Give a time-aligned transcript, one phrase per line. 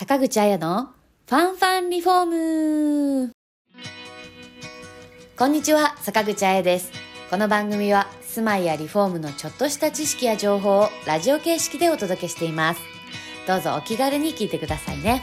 [0.00, 0.88] 坂口彩の
[1.28, 3.32] ファンファンリフォーム
[5.36, 6.90] こんにちは、坂口彩です。
[7.28, 12.80] この番組は住まいやリフォームのちょっとした知識や情報をラジオ形式でお届けしています。
[13.46, 15.22] どうぞお気軽に聞いてくださいね。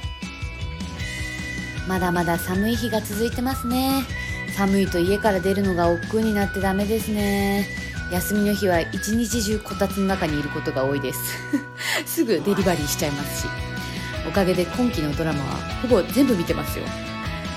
[1.88, 4.04] まだまだ寒い日が続いてますね。
[4.56, 7.68] 寒いと家から出るのが億劫になってダメですね。
[8.12, 11.20] 休みの日は一日中こたつの中にいることが多いです。
[12.06, 13.77] すぐデリバリーしちゃいますし。
[14.28, 16.86] おかげで今期のドラマはほぼ全部見てますよ。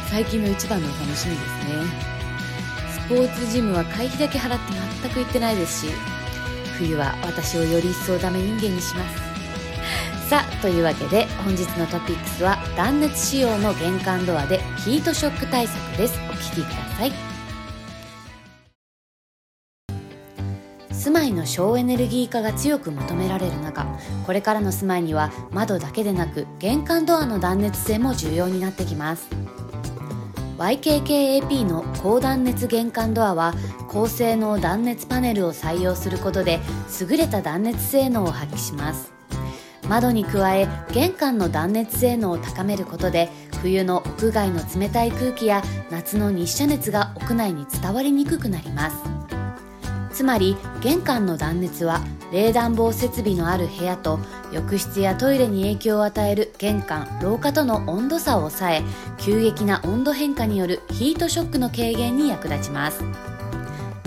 [0.09, 2.11] 最近の一番の楽しみですね。
[2.93, 4.73] スポーツジムは会費だけ払って
[5.03, 5.93] 全く行ってないですし
[6.79, 10.29] 冬は私をより一層ダメ人間にします。
[10.29, 16.19] さあというわけで本日のトピックスは断熱仕様の玄関ドアでヒートショック対策です。
[16.31, 17.40] お聞きください。
[21.01, 23.87] 住まいの省エネルギー化が強く求められる中
[24.27, 29.27] これからの住まいには窓だけでなく玄関ドアの断熱性も重要になってきます。
[30.59, 33.55] YKKAP の高断熱玄関ドアは
[33.89, 36.61] 高性能断熱パネルを採用することで
[37.01, 39.11] 優れた断熱性能を発揮します。
[39.89, 43.31] 窓に加え玄関の断熱性能を高めることで
[43.63, 49.20] 冬の屋外の冷たい空気や夏の日射熱が屋内に伝わりにくくなります。
[50.21, 54.19] つまり玄関の断熱は冷暖房設備のある部屋と
[54.53, 58.83] 浴室やトイレに影響を与える玄関廊下との温度差を抑え
[59.17, 63.03] 急激な温度変化によるヒートショックの軽減に役立ちます。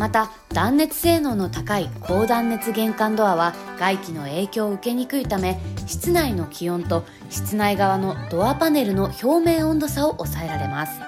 [0.03, 10.99] また断熱性能の高い高断熱玄関ドアは外気の影響を受けにくいため室内の気温と室内側のドアパネルの表面温度差を抑えられます。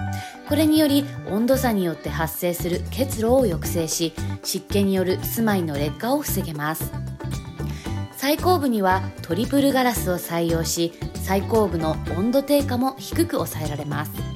[0.48, 6.90] これにより温度差によって発生する結露を抑制し湿気による住まいの劣化を防げます。
[8.16, 14.35] 最後部にはトリプルガラスを採用し最後部の温度低下も低く抑えられます。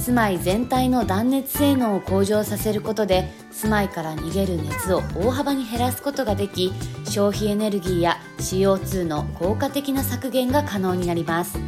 [0.00, 6.72] 住まい全体の断熱性能を向上させることで住まいから逃げる熱を大幅に減らすことができ
[7.04, 11.58] 消費エネルギーや CO2 の効果的な削減が可能になります。